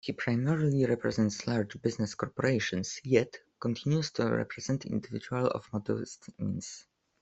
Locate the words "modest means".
5.71-6.87